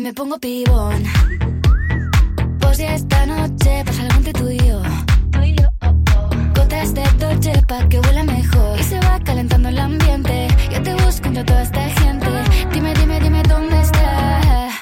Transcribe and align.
me 0.00 0.14
pongo 0.14 0.38
pibón. 0.38 1.04
Pues 2.58 2.76
si 2.78 2.84
esta 2.84 3.26
noche 3.26 3.82
pasa 3.84 4.02
algo 4.02 4.14
entre 4.16 4.32
tú 4.32 4.48
y 4.48 4.58
yo. 4.58 4.80
Oh, 4.80 5.88
oh. 5.88 6.30
Gotas 6.54 6.94
de 6.94 7.02
Dolce 7.18 7.52
pa' 7.68 7.88
que 7.88 8.00
huela 8.00 8.24
mejor. 8.24 8.80
Y 8.80 8.82
se 8.82 8.98
va 9.00 9.20
calentando 9.20 9.68
el 9.68 9.78
ambiente. 9.78 10.48
Yo 10.72 10.82
te 10.82 10.94
busco 10.94 11.28
entre 11.28 11.44
toda 11.44 11.62
esta 11.62 11.88
gente. 12.00 12.49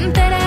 entera. 0.00 0.39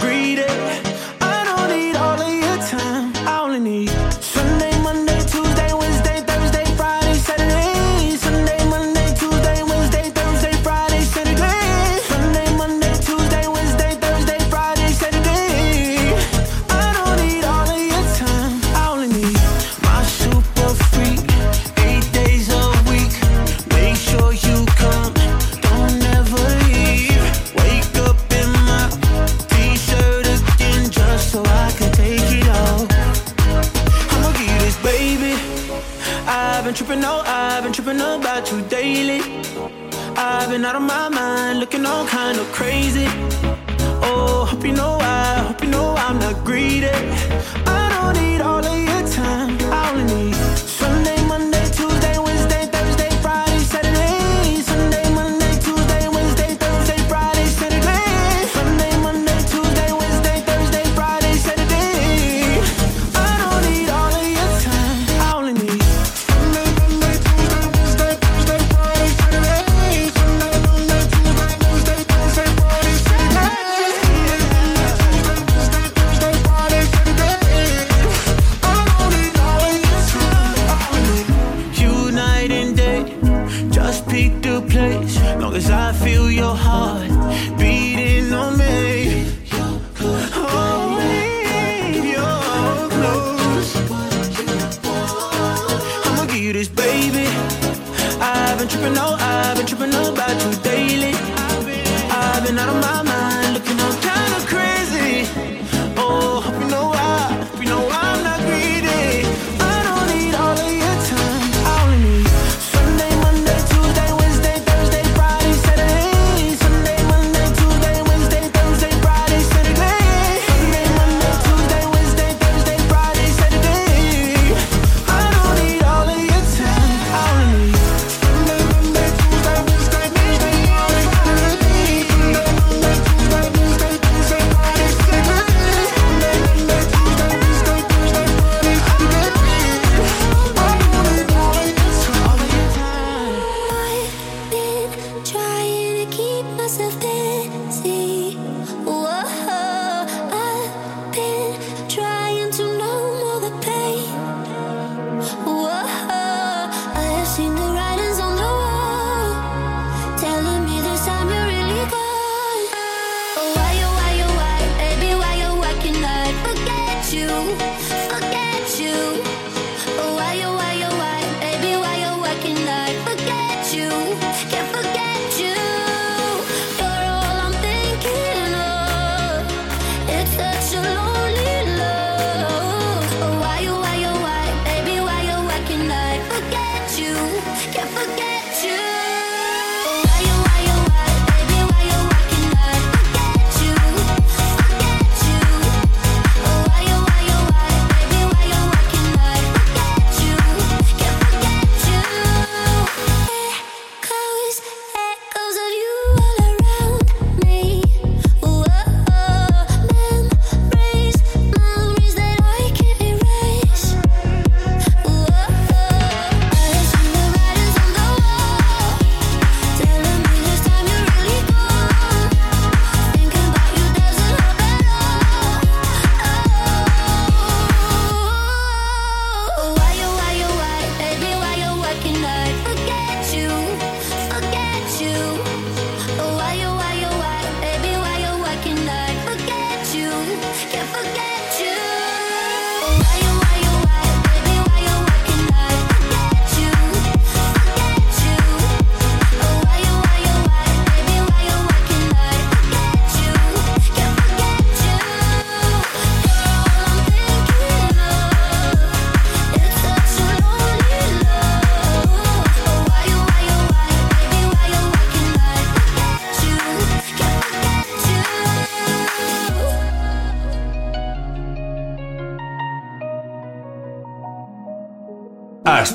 greedy 0.00 0.89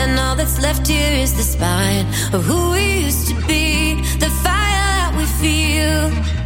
And 0.00 0.18
all 0.18 0.34
that's 0.34 0.58
left 0.58 0.86
here 0.86 1.12
is 1.12 1.34
the 1.34 1.42
spine 1.42 2.06
of 2.32 2.44
who 2.44 2.72
we 2.72 3.04
used 3.04 3.28
to 3.28 3.34
be, 3.46 3.94
the 4.24 4.30
fire 4.44 4.84
that 4.98 5.12
we 5.18 5.26
feel. 5.42 6.41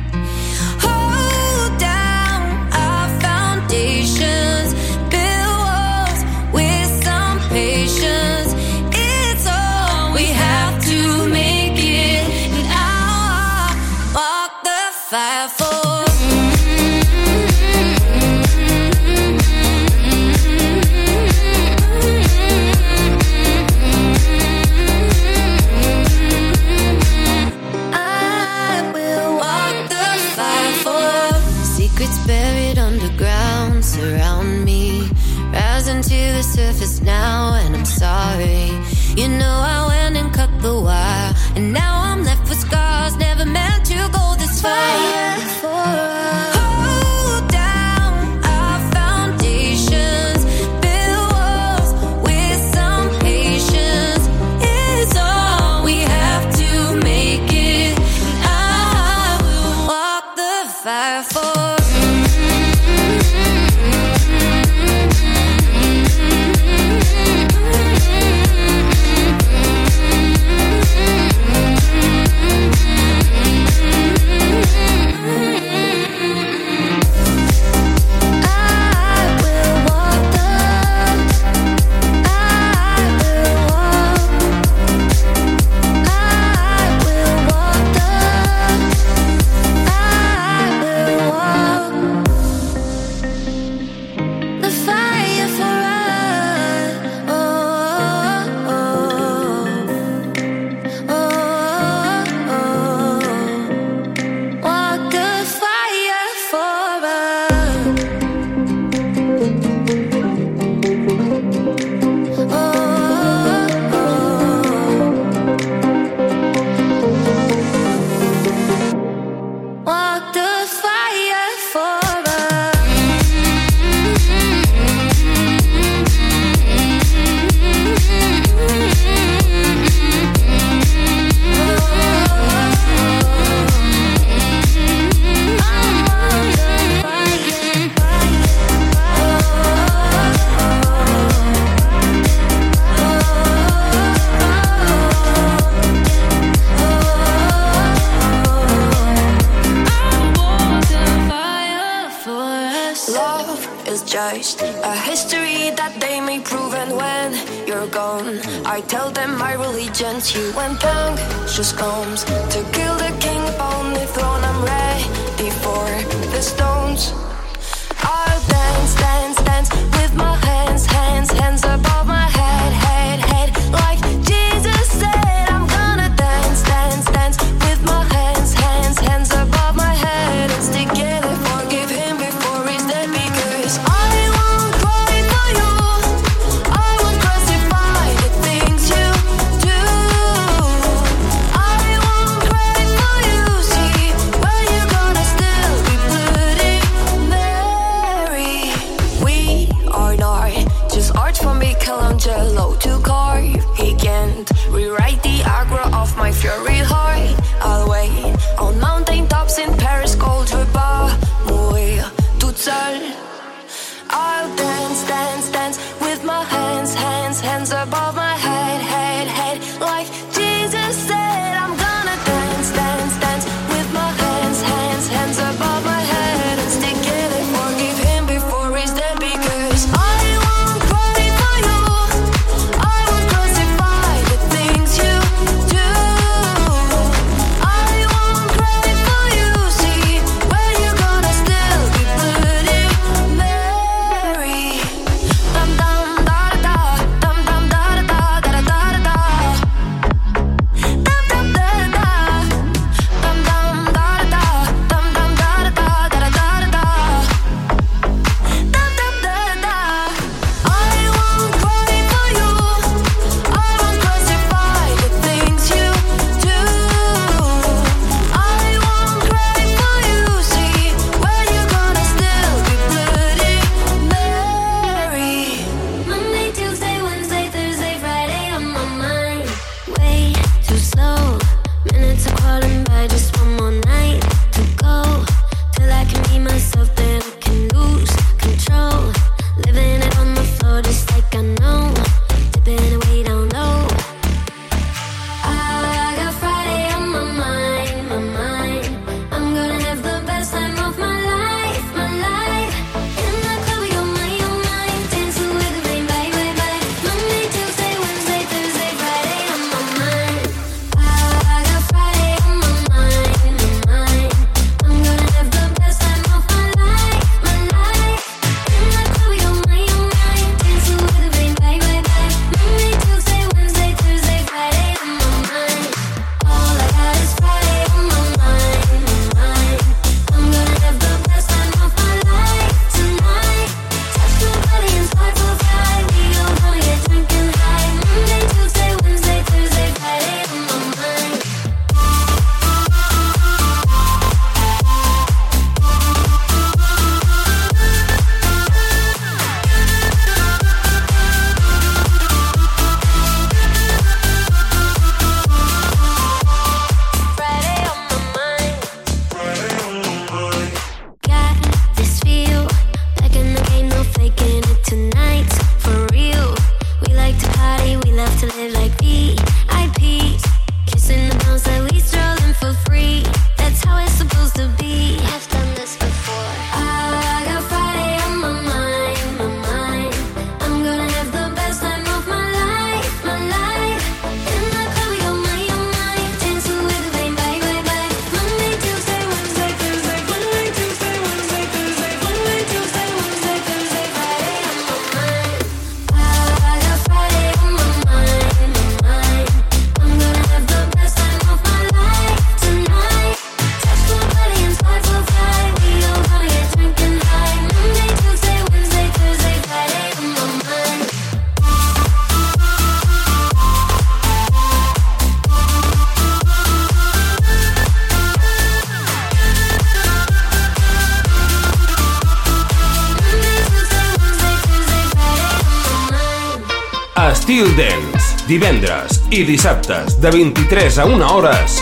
divendres 428.46 429.20
i 429.34 429.42
dissabtes 429.44 430.14
de 430.22 430.30
23 430.30 430.98
a 431.02 431.06
1 431.10 431.22
hores 431.26 431.80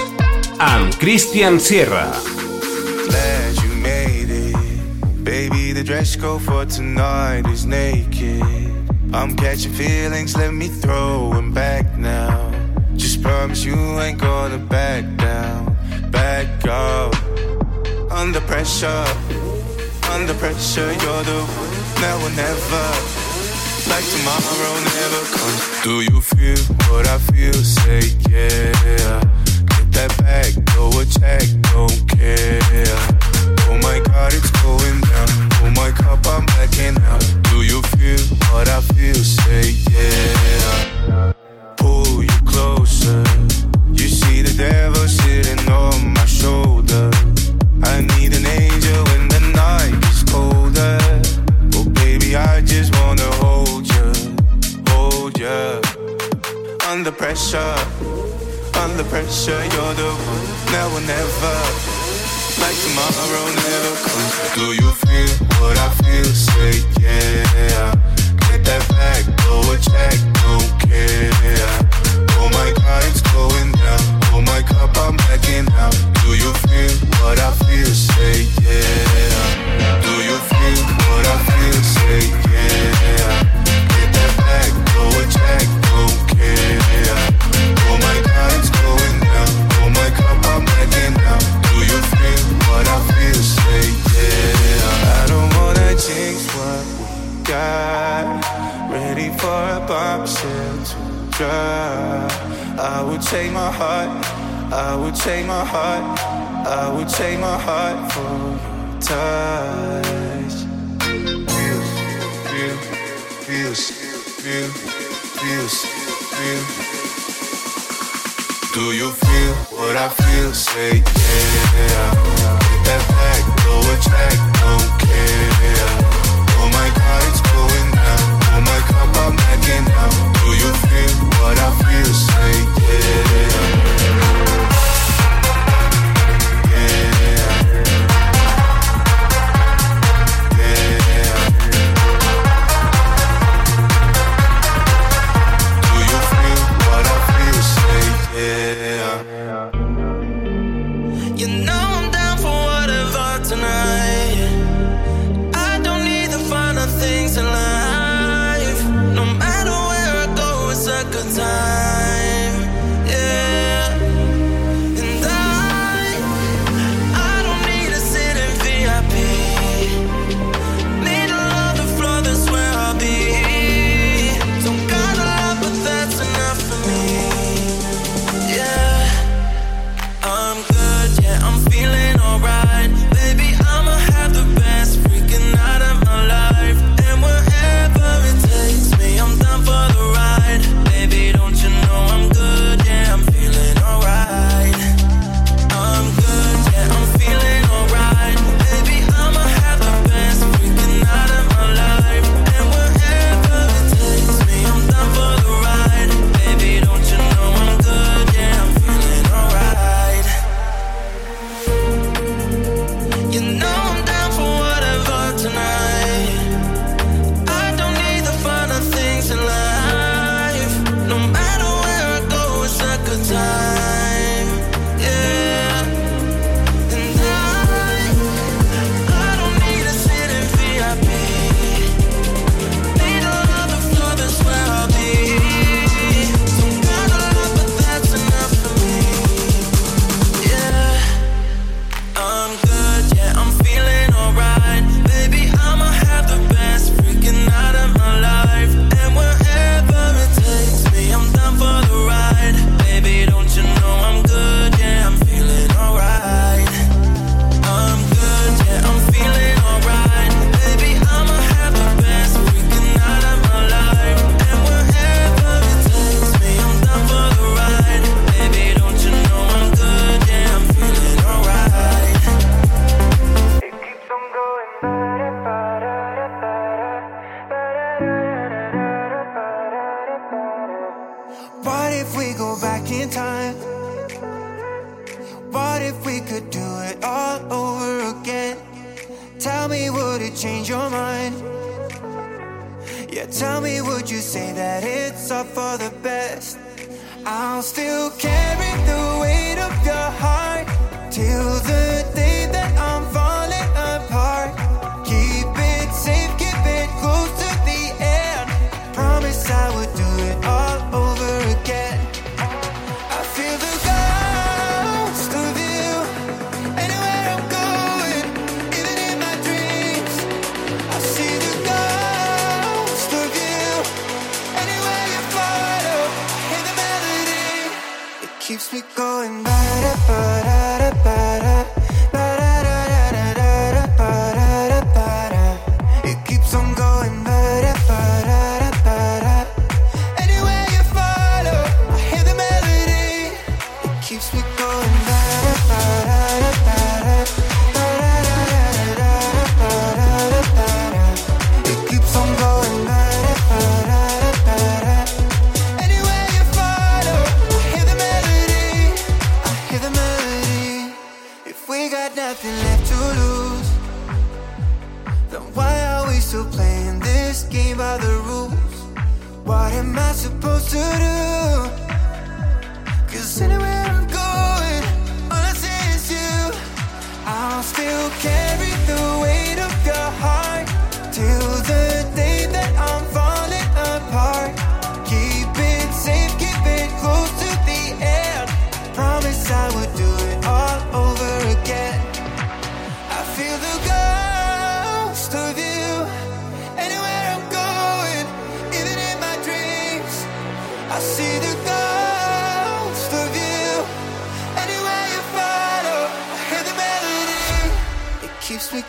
amb 0.59 0.95
Christian 0.97 1.59
Sierra. 1.61 2.07
Glad 3.09 3.59
you 3.61 3.75
made 3.83 4.31
it. 4.31 4.57
Baby, 5.25 5.73
the 5.73 5.83
dress 5.85 6.17
code 6.17 6.43
for 6.43 6.65
tonight 6.65 7.47
is 7.53 7.67
naked. 7.67 8.43
I'm 9.13 9.37
catching 9.37 9.73
feelings, 9.73 10.37
let 10.37 10.55
me 10.55 10.69
throw 10.69 11.35
them 11.35 11.53
back 11.53 11.85
now. 11.99 12.51
Just 12.97 13.23
promise 13.23 13.65
you 13.65 13.77
ain't 14.01 14.19
gonna 14.19 14.59
back 14.59 15.05
down. 15.17 15.77
Back 16.11 16.49
up. 16.67 17.15
Under 18.11 18.41
pressure. 18.41 19.05
Under 20.11 20.35
pressure, 20.35 20.93
you're 20.93 21.25
the 21.25 21.41
one, 21.45 22.01
now 22.01 22.17
or 22.25 22.31
never 22.31 23.24
like 23.89 24.05
tomorrow 24.05 24.75
never 24.97 25.23
comes. 25.37 25.83
Do 25.83 26.01
you 26.01 26.21
feel 26.21 26.59
what 26.91 27.07
I 27.07 27.19
feel? 27.19 27.53
Say 27.53 28.13
yeah. 28.31 29.34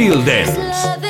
Steel 0.00 0.24
Dance. 0.24 1.09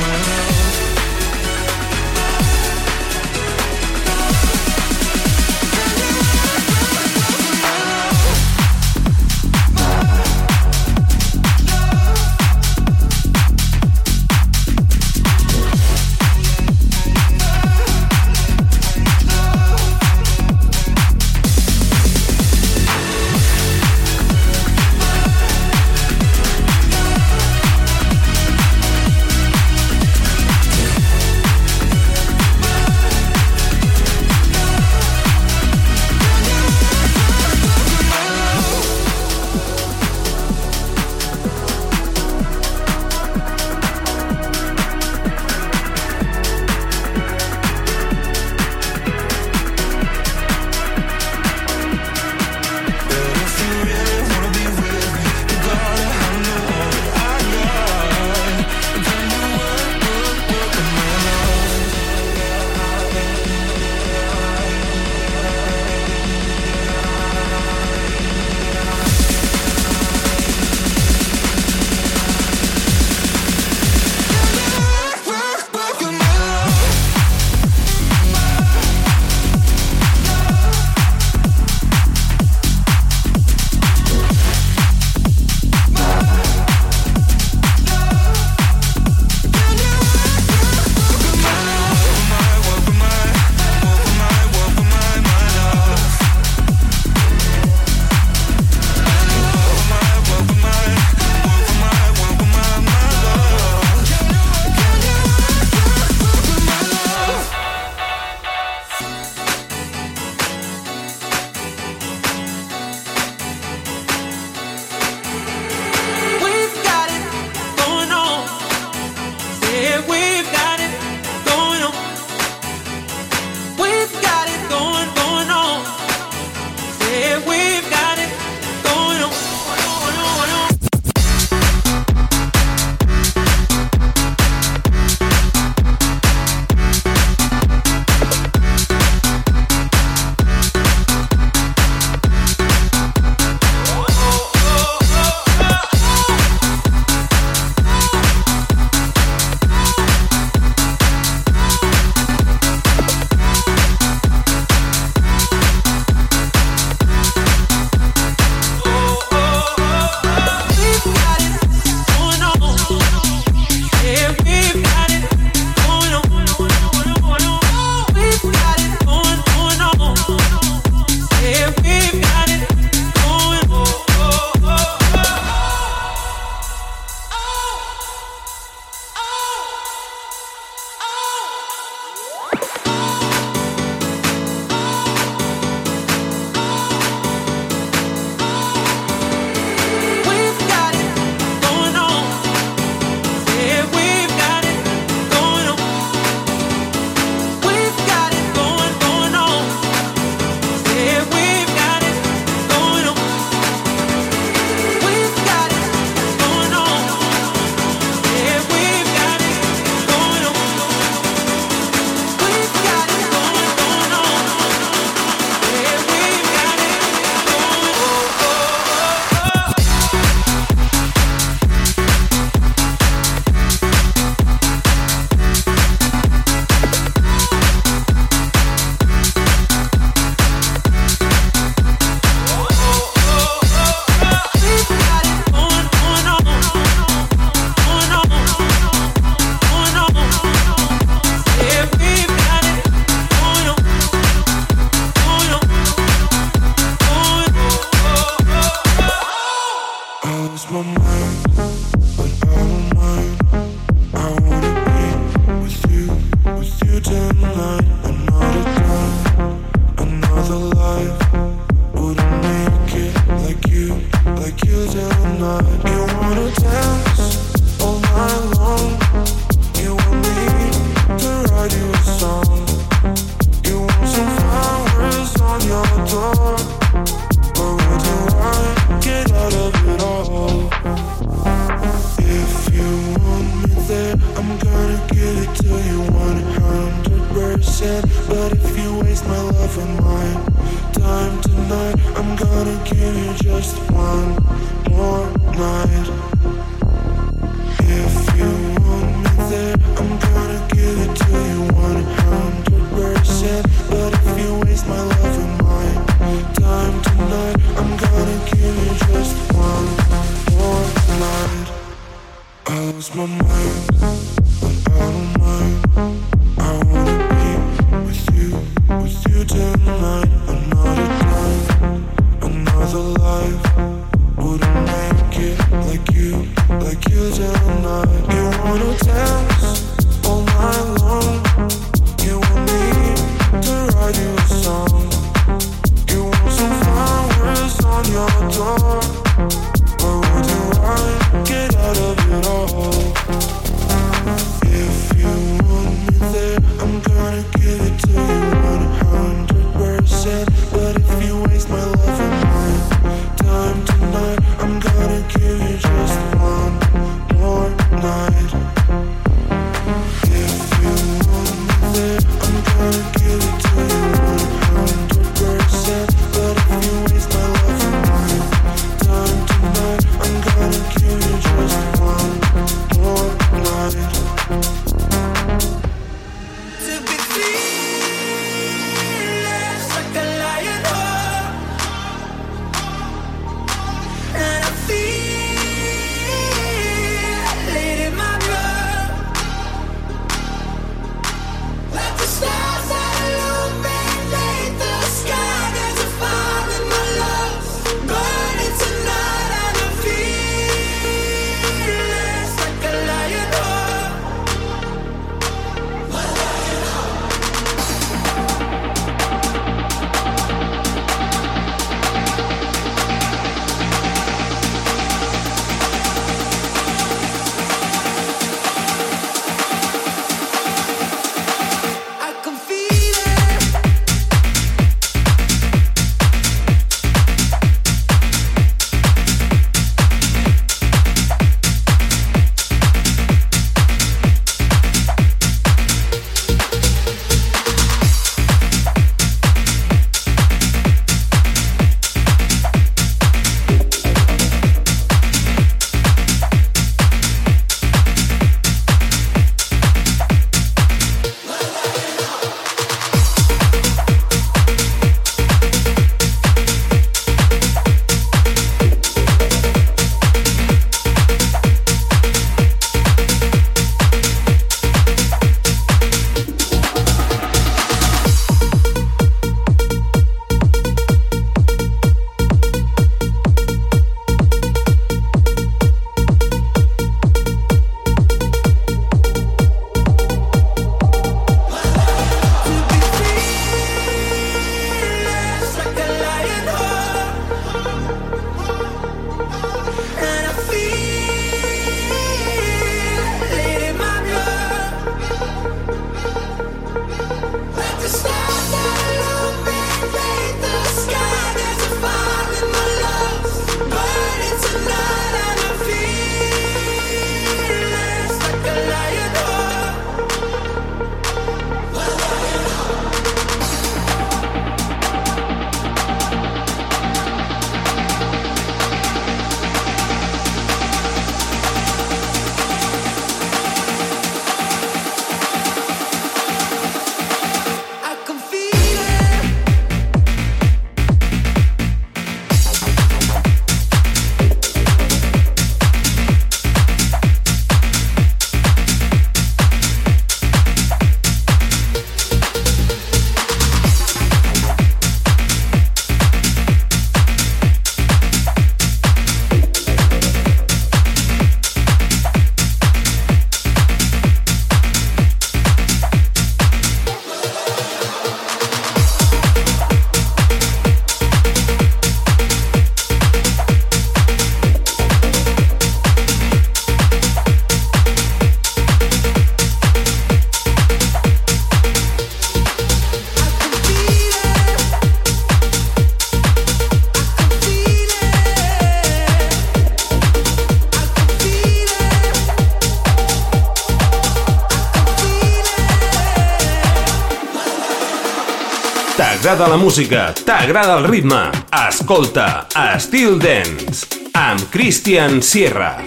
Música, 589.91 590.33
t'agrada 590.45 590.93
el 590.99 591.03
ritme, 591.03 591.51
escolta 591.75 592.65
Estil 592.95 593.35
Dance 593.37 594.07
amb 594.39 594.69
Christian 594.71 595.41
Sierra. 595.43 595.97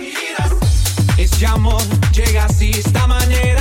Ese 1.18 1.44
amor 1.44 1.82
llega 2.10 2.46
así 2.46 2.70
esta 2.70 3.06
manera, 3.06 3.53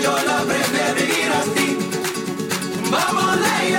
io 0.00 0.14
la 0.24 0.44
prende 0.46 0.82
a 0.82 0.92
venire 0.92 1.34
a 1.34 1.42
sti. 1.42 1.68
Vamos 2.90 3.36
lei, 3.40 3.76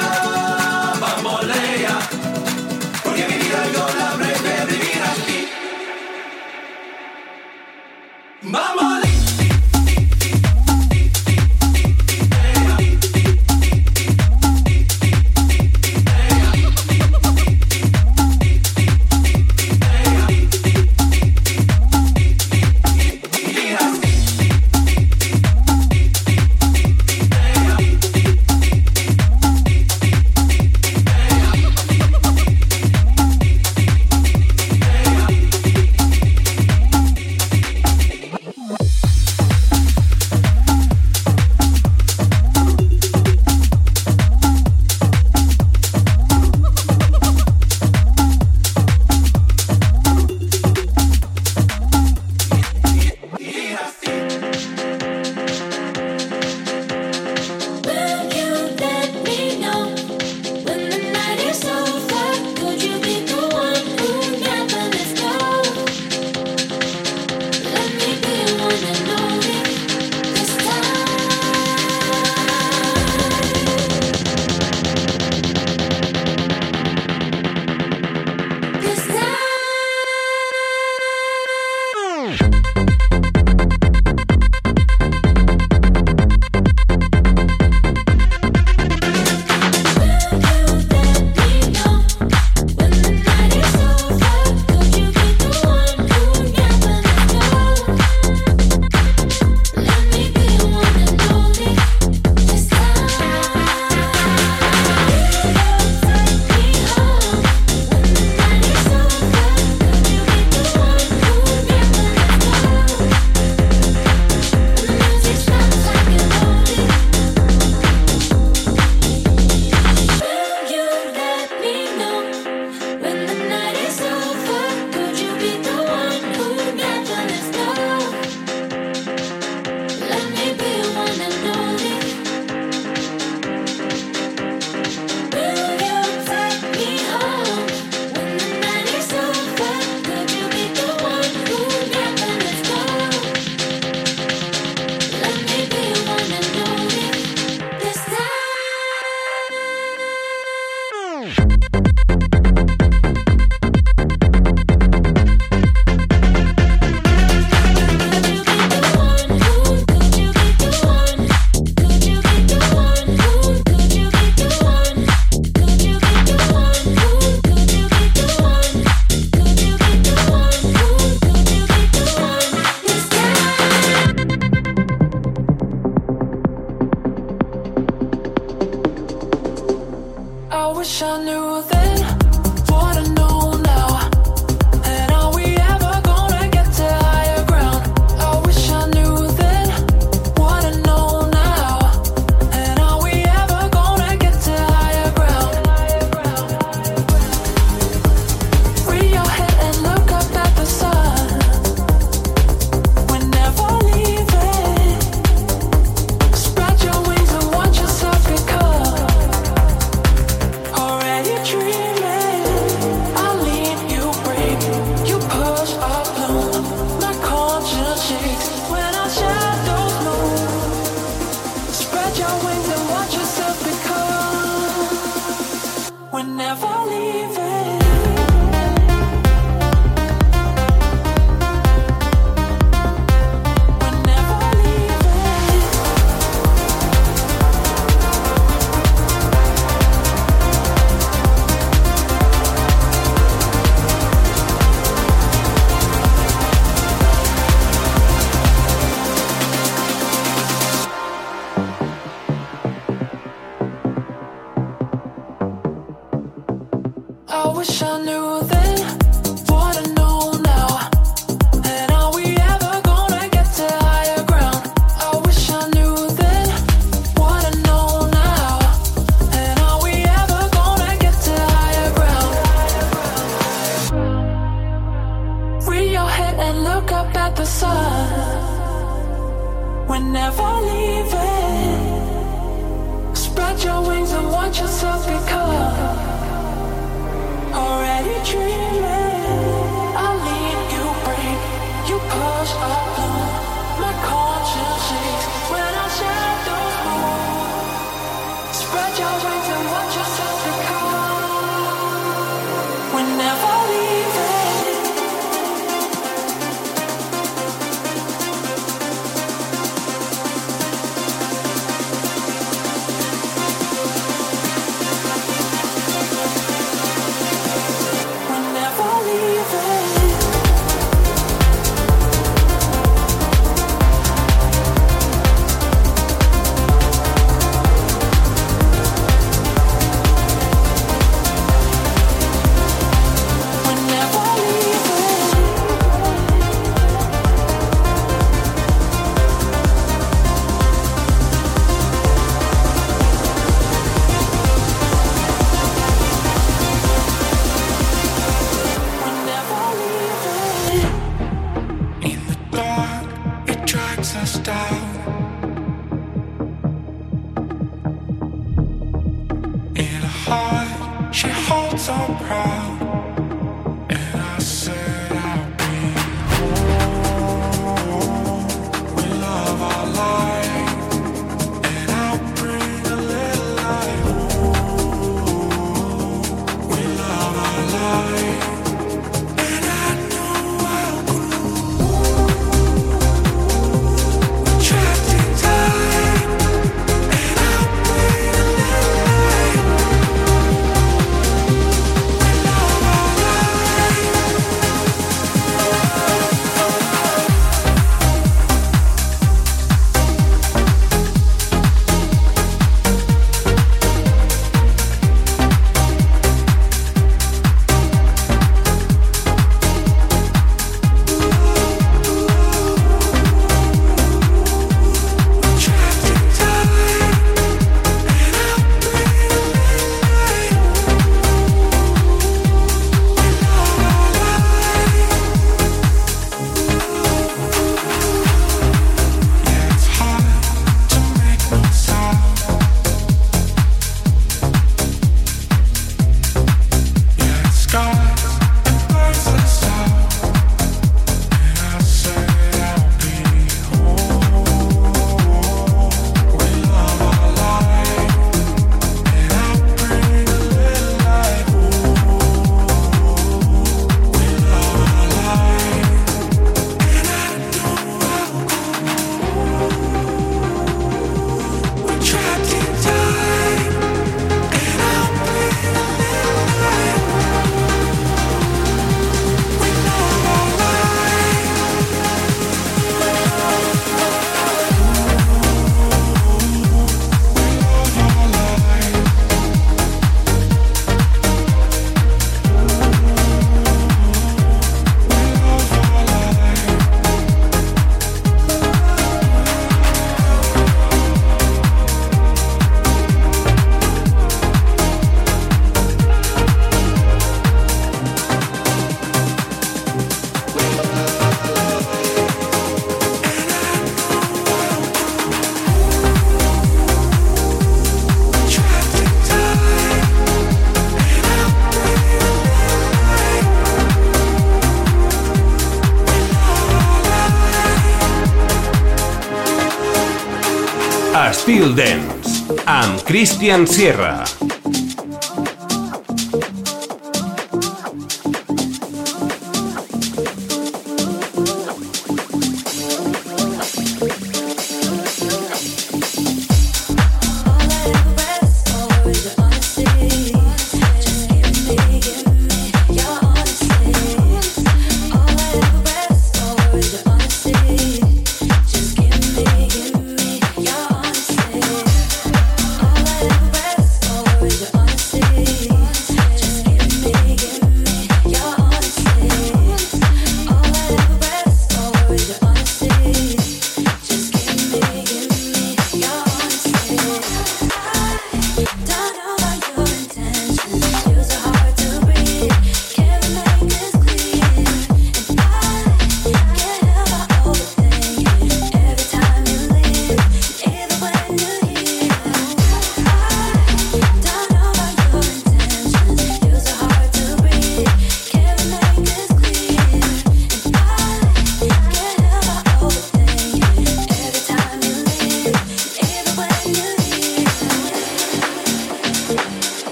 amb 523.23 523.29
Christian 523.29 523.65
Sierra. 523.65 524.42